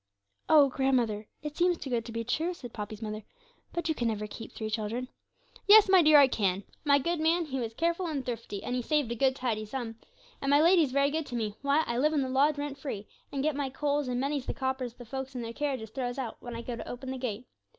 [0.49, 3.21] 'Oh, grandmother, it seems too good to be true,' said Poppy's mother;
[3.71, 5.09] 'but you can never keep three children.'
[5.67, 8.81] 'Yes, my dear, I can; my good man, he was careful and thrifty, and he
[8.81, 9.97] saved a good tidy sum.
[10.41, 13.05] And my lady's very good to me, why, I live in the lodge rent free,
[13.31, 16.37] and get my coals, and many's the coppers the folks in their carriages throws out,
[16.39, 17.45] when I go to open the gate.